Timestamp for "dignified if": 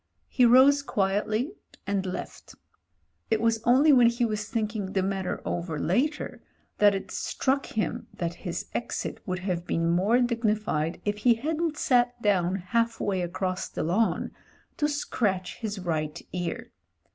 10.19-11.17